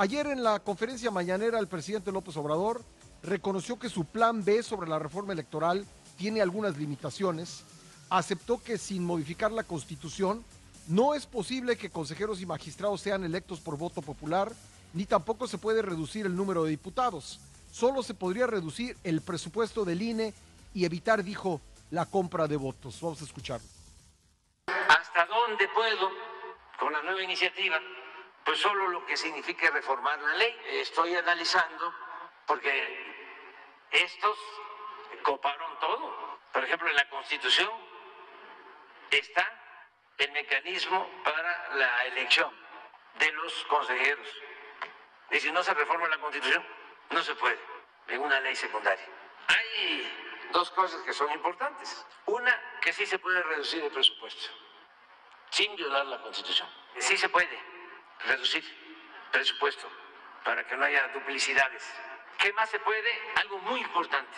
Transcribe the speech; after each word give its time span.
Ayer 0.00 0.28
en 0.28 0.42
la 0.42 0.60
conferencia 0.60 1.10
mañanera 1.10 1.58
el 1.58 1.68
presidente 1.68 2.10
López 2.10 2.34
Obrador 2.38 2.82
reconoció 3.22 3.78
que 3.78 3.90
su 3.90 4.06
plan 4.06 4.42
B 4.42 4.62
sobre 4.62 4.88
la 4.88 4.98
reforma 4.98 5.34
electoral 5.34 5.84
tiene 6.16 6.40
algunas 6.40 6.78
limitaciones, 6.78 7.66
aceptó 8.08 8.62
que 8.62 8.78
sin 8.78 9.04
modificar 9.04 9.52
la 9.52 9.62
constitución 9.62 10.42
no 10.88 11.12
es 11.12 11.26
posible 11.26 11.76
que 11.76 11.90
consejeros 11.90 12.40
y 12.40 12.46
magistrados 12.46 13.02
sean 13.02 13.24
electos 13.24 13.60
por 13.60 13.76
voto 13.76 14.00
popular, 14.00 14.50
ni 14.94 15.04
tampoco 15.04 15.46
se 15.46 15.58
puede 15.58 15.82
reducir 15.82 16.24
el 16.24 16.34
número 16.34 16.64
de 16.64 16.70
diputados. 16.70 17.38
Solo 17.70 18.02
se 18.02 18.14
podría 18.14 18.46
reducir 18.46 18.96
el 19.04 19.20
presupuesto 19.20 19.84
del 19.84 20.00
INE 20.00 20.32
y 20.72 20.86
evitar, 20.86 21.22
dijo, 21.22 21.60
la 21.90 22.06
compra 22.06 22.48
de 22.48 22.56
votos. 22.56 22.98
Vamos 23.02 23.20
a 23.20 23.24
escucharlo. 23.24 23.68
¿Hasta 24.66 25.26
dónde 25.26 25.68
puedo 25.74 26.08
con 26.78 26.90
la 26.90 27.02
nueva 27.02 27.22
iniciativa? 27.22 27.76
Pues 28.50 28.62
solo 28.62 28.88
lo 28.88 29.06
que 29.06 29.16
signifique 29.16 29.70
reformar 29.70 30.18
la 30.18 30.34
ley. 30.34 30.60
Estoy 30.80 31.14
analizando 31.14 31.94
porque 32.48 33.30
estos 33.92 34.36
coparon 35.22 35.78
todo. 35.78 36.40
Por 36.52 36.64
ejemplo, 36.64 36.88
en 36.88 36.96
la 36.96 37.08
Constitución 37.10 37.70
está 39.08 39.48
el 40.18 40.32
mecanismo 40.32 41.08
para 41.22 41.76
la 41.76 42.06
elección 42.06 42.52
de 43.20 43.30
los 43.30 43.54
consejeros. 43.66 44.26
Y 45.30 45.38
si 45.38 45.52
no 45.52 45.62
se 45.62 45.72
reforma 45.72 46.08
la 46.08 46.18
Constitución, 46.18 46.66
no 47.10 47.22
se 47.22 47.36
puede 47.36 47.60
en 48.08 48.20
una 48.20 48.40
ley 48.40 48.56
secundaria. 48.56 49.06
Hay 49.46 50.48
dos 50.50 50.72
cosas 50.72 51.00
que 51.02 51.12
son 51.12 51.30
importantes. 51.30 52.04
Una, 52.26 52.60
que 52.80 52.92
sí 52.92 53.06
se 53.06 53.20
puede 53.20 53.44
reducir 53.44 53.84
el 53.84 53.92
presupuesto, 53.92 54.50
sin 55.50 55.76
violar 55.76 56.04
la 56.06 56.20
Constitución. 56.20 56.68
Sí 56.98 57.16
se 57.16 57.28
puede 57.28 57.79
reducir 58.26 58.64
presupuesto 59.32 59.86
para 60.44 60.66
que 60.66 60.76
no 60.76 60.84
haya 60.84 61.08
duplicidades. 61.14 61.82
¿Qué 62.38 62.52
más 62.54 62.70
se 62.70 62.78
puede? 62.80 63.10
Algo 63.36 63.58
muy 63.58 63.80
importante, 63.80 64.36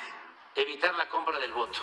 evitar 0.57 0.95
la 0.95 1.09
compra 1.09 1.39
del 1.39 1.53
voto. 1.53 1.79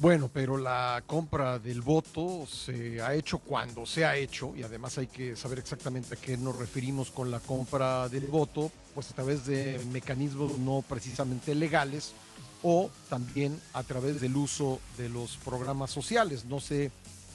Bueno, 0.00 0.30
pero 0.32 0.56
la 0.56 1.02
compra 1.06 1.58
del 1.58 1.82
voto 1.82 2.46
se 2.46 3.02
ha 3.02 3.14
hecho 3.14 3.38
cuando 3.38 3.84
se 3.84 4.04
ha 4.04 4.14
hecho, 4.14 4.54
y 4.54 4.62
además 4.62 4.96
hay 4.96 5.08
que 5.08 5.34
saber 5.34 5.58
exactamente 5.58 6.14
a 6.14 6.16
qué 6.16 6.36
nos 6.36 6.56
referimos 6.56 7.10
con 7.10 7.32
la 7.32 7.40
compra 7.40 8.08
del 8.08 8.28
voto, 8.28 8.70
pues 8.94 9.10
a 9.10 9.14
través 9.14 9.44
de 9.44 9.80
mecanismos 9.90 10.56
no 10.58 10.84
precisamente 10.88 11.52
legales 11.56 12.14
o 12.62 12.90
también 13.08 13.60
a 13.72 13.82
través 13.82 14.20
del 14.20 14.36
uso 14.36 14.80
de 14.96 15.08
los 15.08 15.36
programas 15.38 15.90
sociales. 15.90 16.44
No 16.44 16.60
sé 16.60 16.92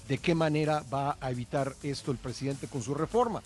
de 0.08 0.18
qué 0.18 0.36
manera 0.36 0.84
va 0.94 1.18
a 1.20 1.32
evitar 1.32 1.76
esto 1.84 2.12
el 2.12 2.18
presidente 2.18 2.68
con 2.68 2.82
su 2.82 2.94
reforma. 2.94 3.42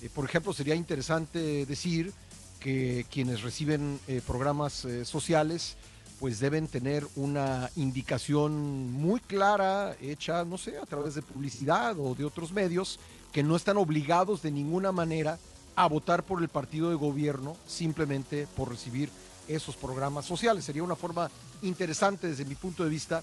Eh, 0.00 0.08
por 0.14 0.24
ejemplo, 0.24 0.52
sería 0.52 0.74
interesante 0.74 1.66
decir 1.66 2.12
que 2.60 3.06
quienes 3.10 3.42
reciben 3.42 4.00
eh, 4.08 4.20
programas 4.26 4.84
eh, 4.84 5.04
sociales 5.04 5.76
pues 6.18 6.40
deben 6.40 6.66
tener 6.66 7.06
una 7.14 7.70
indicación 7.76 8.92
muy 8.92 9.20
clara 9.20 9.94
hecha, 10.00 10.44
no 10.44 10.58
sé, 10.58 10.76
a 10.76 10.84
través 10.84 11.14
de 11.14 11.22
publicidad 11.22 11.96
o 11.98 12.16
de 12.16 12.24
otros 12.24 12.50
medios, 12.50 12.98
que 13.30 13.44
no 13.44 13.54
están 13.54 13.76
obligados 13.76 14.42
de 14.42 14.50
ninguna 14.50 14.90
manera 14.90 15.38
a 15.76 15.86
votar 15.86 16.24
por 16.24 16.42
el 16.42 16.48
partido 16.48 16.90
de 16.90 16.96
gobierno 16.96 17.56
simplemente 17.68 18.48
por 18.56 18.68
recibir 18.68 19.10
esos 19.46 19.76
programas 19.76 20.24
sociales. 20.26 20.64
Sería 20.64 20.82
una 20.82 20.96
forma 20.96 21.30
interesante 21.62 22.26
desde 22.26 22.44
mi 22.44 22.56
punto 22.56 22.82
de 22.82 22.90
vista 22.90 23.22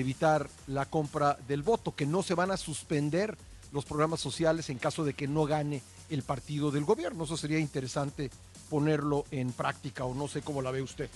evitar 0.00 0.48
la 0.66 0.86
compra 0.86 1.38
del 1.46 1.62
voto, 1.62 1.94
que 1.94 2.06
no 2.06 2.22
se 2.22 2.34
van 2.34 2.50
a 2.50 2.56
suspender 2.56 3.36
los 3.72 3.84
programas 3.84 4.20
sociales 4.20 4.68
en 4.70 4.78
caso 4.78 5.04
de 5.04 5.14
que 5.14 5.26
no 5.26 5.44
gane 5.44 5.82
el 6.10 6.22
partido 6.22 6.70
del 6.70 6.84
gobierno. 6.84 7.24
Eso 7.24 7.36
sería 7.36 7.58
interesante 7.58 8.30
ponerlo 8.68 9.24
en 9.30 9.52
práctica 9.52 10.04
o 10.04 10.14
no 10.14 10.28
sé 10.28 10.42
cómo 10.42 10.62
la 10.62 10.70
ve 10.70 10.82
usted. 10.82 11.10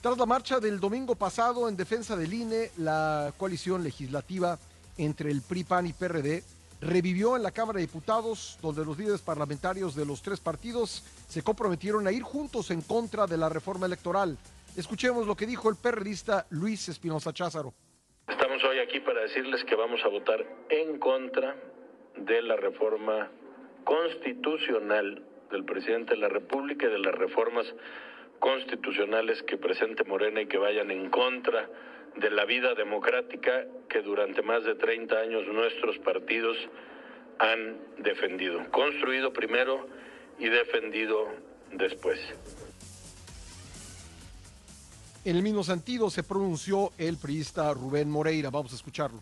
Tras 0.00 0.18
la 0.18 0.26
marcha 0.26 0.60
del 0.60 0.80
domingo 0.80 1.14
pasado 1.14 1.68
en 1.68 1.76
defensa 1.76 2.14
del 2.14 2.34
INE, 2.34 2.70
la 2.76 3.32
coalición 3.38 3.82
legislativa 3.82 4.58
entre 4.98 5.30
el 5.30 5.40
PRI, 5.40 5.64
PAN 5.64 5.86
y 5.86 5.92
PRD 5.94 6.44
revivió 6.80 7.36
en 7.36 7.42
la 7.42 7.50
Cámara 7.50 7.78
de 7.78 7.86
Diputados, 7.86 8.58
donde 8.60 8.84
los 8.84 8.98
líderes 8.98 9.22
parlamentarios 9.22 9.94
de 9.94 10.04
los 10.04 10.20
tres 10.20 10.40
partidos 10.40 11.02
se 11.28 11.42
comprometieron 11.42 12.06
a 12.06 12.12
ir 12.12 12.22
juntos 12.22 12.70
en 12.70 12.82
contra 12.82 13.26
de 13.26 13.38
la 13.38 13.48
reforma 13.48 13.86
electoral. 13.86 14.36
Escuchemos 14.76 15.26
lo 15.26 15.36
que 15.36 15.46
dijo 15.46 15.70
el 15.70 15.76
perredista 15.76 16.46
Luis 16.50 16.88
Espinosa 16.88 17.32
Cházaro. 17.32 17.72
Estamos 18.64 18.78
hoy 18.78 18.88
aquí 18.88 19.00
para 19.00 19.20
decirles 19.20 19.62
que 19.64 19.74
vamos 19.74 20.02
a 20.06 20.08
votar 20.08 20.42
en 20.70 20.98
contra 20.98 21.54
de 22.16 22.40
la 22.40 22.56
reforma 22.56 23.30
constitucional 23.84 25.22
del 25.50 25.64
presidente 25.66 26.14
de 26.14 26.20
la 26.20 26.30
República 26.30 26.86
y 26.86 26.90
de 26.90 26.98
las 26.98 27.14
reformas 27.14 27.66
constitucionales 28.38 29.42
que 29.42 29.58
presente 29.58 30.04
Morena 30.04 30.40
y 30.40 30.46
que 30.46 30.56
vayan 30.56 30.90
en 30.90 31.10
contra 31.10 31.68
de 32.16 32.30
la 32.30 32.46
vida 32.46 32.74
democrática 32.74 33.66
que 33.86 34.00
durante 34.00 34.40
más 34.40 34.64
de 34.64 34.76
30 34.76 35.14
años 35.14 35.46
nuestros 35.46 35.98
partidos 35.98 36.56
han 37.40 37.76
defendido, 37.98 38.64
construido 38.70 39.30
primero 39.30 39.86
y 40.38 40.48
defendido 40.48 41.28
después. 41.72 42.18
En 45.24 45.36
el 45.36 45.42
mismo 45.42 45.64
sentido 45.64 46.10
se 46.10 46.22
pronunció 46.22 46.92
el 46.98 47.16
priista 47.16 47.72
Rubén 47.72 48.10
Moreira. 48.10 48.50
Vamos 48.50 48.72
a 48.72 48.76
escucharlo. 48.76 49.20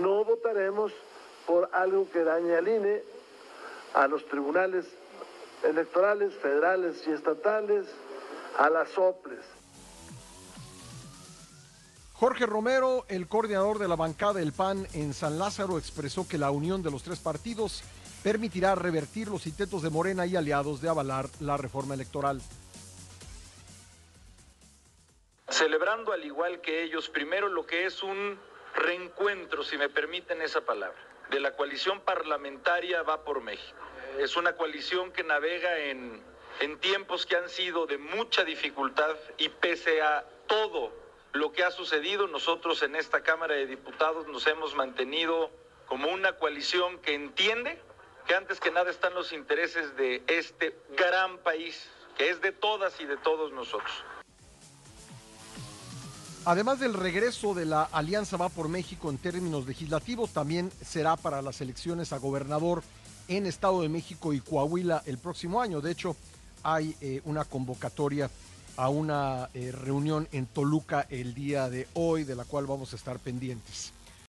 No 0.00 0.24
votaremos 0.24 0.92
por 1.46 1.70
algo 1.72 2.10
que 2.10 2.24
dañe 2.24 2.56
al 2.56 2.66
INE, 2.66 3.02
a 3.94 4.08
los 4.08 4.26
tribunales 4.26 4.86
electorales 5.62 6.34
federales 6.34 6.96
y 7.06 7.12
estatales, 7.12 7.86
a 8.58 8.68
las 8.68 8.88
soples. 8.90 9.40
Jorge 12.14 12.46
Romero, 12.46 13.04
el 13.08 13.28
coordinador 13.28 13.78
de 13.78 13.86
la 13.86 13.96
bancada 13.96 14.34
del 14.34 14.52
PAN 14.52 14.86
en 14.94 15.14
San 15.14 15.38
Lázaro, 15.38 15.78
expresó 15.78 16.26
que 16.26 16.38
la 16.38 16.50
unión 16.50 16.82
de 16.82 16.90
los 16.90 17.02
tres 17.04 17.20
partidos 17.20 17.84
permitirá 18.22 18.74
revertir 18.74 19.28
los 19.28 19.46
intentos 19.46 19.82
de 19.82 19.90
Morena 19.90 20.26
y 20.26 20.34
aliados 20.34 20.80
de 20.80 20.88
avalar 20.88 21.28
la 21.40 21.56
reforma 21.56 21.94
electoral. 21.94 22.40
Celebrando 25.48 26.12
al 26.12 26.24
igual 26.24 26.60
que 26.60 26.82
ellos, 26.82 27.08
primero 27.08 27.48
lo 27.48 27.66
que 27.66 27.86
es 27.86 28.02
un 28.02 28.38
reencuentro, 28.74 29.62
si 29.62 29.78
me 29.78 29.88
permiten 29.88 30.42
esa 30.42 30.62
palabra, 30.62 30.98
de 31.30 31.40
la 31.40 31.52
coalición 31.56 32.00
parlamentaria 32.00 33.02
Va 33.02 33.24
por 33.24 33.40
México. 33.40 33.78
Es 34.18 34.36
una 34.36 34.56
coalición 34.56 35.12
que 35.12 35.22
navega 35.22 35.78
en 35.78 36.22
en 36.60 36.78
tiempos 36.78 37.26
que 37.26 37.36
han 37.36 37.48
sido 37.48 37.86
de 37.86 37.98
mucha 37.98 38.44
dificultad 38.44 39.16
y 39.38 39.48
pese 39.48 40.02
a 40.02 40.24
todo 40.46 40.92
lo 41.32 41.52
que 41.52 41.64
ha 41.64 41.70
sucedido, 41.70 42.28
nosotros 42.28 42.82
en 42.82 42.94
esta 42.94 43.22
Cámara 43.22 43.54
de 43.54 43.66
Diputados 43.66 44.28
nos 44.28 44.46
hemos 44.46 44.74
mantenido 44.74 45.50
como 45.86 46.08
una 46.08 46.34
coalición 46.34 46.98
que 46.98 47.14
entiende 47.14 47.80
que 48.26 48.34
antes 48.34 48.60
que 48.60 48.70
nada 48.70 48.90
están 48.90 49.14
los 49.14 49.32
intereses 49.32 49.96
de 49.96 50.22
este 50.28 50.76
gran 50.96 51.38
país, 51.38 51.90
que 52.16 52.30
es 52.30 52.40
de 52.40 52.52
todas 52.52 53.00
y 53.00 53.06
de 53.06 53.16
todos 53.16 53.52
nosotros. 53.52 54.04
Además 56.46 56.78
del 56.78 56.92
regreso 56.92 57.54
de 57.54 57.64
la 57.64 57.84
Alianza 57.84 58.36
Va 58.36 58.50
por 58.50 58.68
México 58.68 59.08
en 59.08 59.16
términos 59.16 59.66
legislativos, 59.66 60.30
también 60.30 60.70
será 60.84 61.16
para 61.16 61.40
las 61.40 61.62
elecciones 61.62 62.12
a 62.12 62.18
gobernador 62.18 62.82
en 63.28 63.46
Estado 63.46 63.80
de 63.80 63.88
México 63.88 64.34
y 64.34 64.40
Coahuila 64.40 65.02
el 65.06 65.16
próximo 65.16 65.62
año. 65.62 65.80
De 65.80 65.90
hecho, 65.90 66.16
hay 66.62 66.94
eh, 67.00 67.22
una 67.24 67.44
convocatoria 67.46 68.28
a 68.76 68.90
una 68.90 69.48
eh, 69.54 69.72
reunión 69.72 70.28
en 70.32 70.44
Toluca 70.44 71.06
el 71.08 71.32
día 71.32 71.70
de 71.70 71.88
hoy, 71.94 72.24
de 72.24 72.34
la 72.34 72.44
cual 72.44 72.66
vamos 72.66 72.92
a 72.92 72.96
estar 72.96 73.18
pendientes. 73.18 73.94